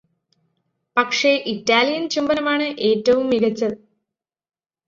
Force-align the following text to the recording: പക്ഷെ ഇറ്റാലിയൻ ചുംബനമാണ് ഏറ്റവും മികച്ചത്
പക്ഷെ 0.97 1.31
ഇറ്റാലിയൻ 1.51 2.09
ചുംബനമാണ് 2.09 2.67
ഏറ്റവും 2.89 3.29
മികച്ചത് 3.29 3.77